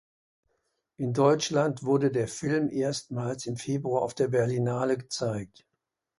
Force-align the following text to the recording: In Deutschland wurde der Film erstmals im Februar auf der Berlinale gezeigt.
In 0.97 1.13
Deutschland 1.13 1.83
wurde 1.83 2.09
der 2.09 2.27
Film 2.27 2.71
erstmals 2.71 3.45
im 3.45 3.55
Februar 3.55 4.01
auf 4.01 4.15
der 4.15 4.29
Berlinale 4.29 4.97
gezeigt. 4.97 5.63